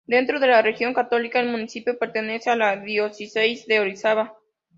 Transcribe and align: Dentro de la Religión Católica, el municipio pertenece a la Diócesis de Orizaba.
Dentro 0.07 0.39
de 0.39 0.47
la 0.47 0.63
Religión 0.63 0.95
Católica, 0.95 1.39
el 1.39 1.51
municipio 1.51 1.99
pertenece 1.99 2.49
a 2.49 2.55
la 2.55 2.75
Diócesis 2.75 3.67
de 3.67 3.81
Orizaba. 3.81 4.35